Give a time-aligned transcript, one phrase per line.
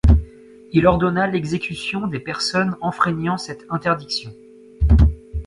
[0.73, 4.33] Il ordonna l'exécution des personnes enfreignant cette interdiction.